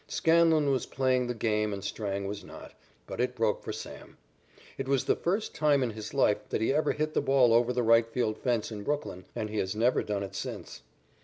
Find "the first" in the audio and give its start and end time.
5.05-5.53